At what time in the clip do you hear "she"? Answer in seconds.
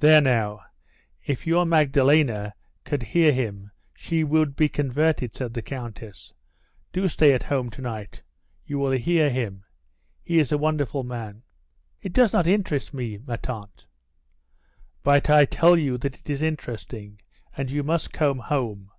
3.94-4.24